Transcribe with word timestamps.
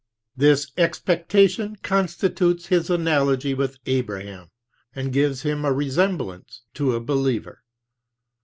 This 0.35 0.71
expectation 0.77 1.75
constitutes 1.83 2.65
his 2.69 2.89
analogy 2.89 3.53
with 3.53 3.77
Abraham, 3.85 4.49
and 4.95 5.13
gives 5.13 5.43
him 5.43 5.63
a 5.63 5.69
resem 5.71 6.17
blance 6.17 6.61
to. 6.73 6.95
a 6.95 6.99
believer. 6.99 7.61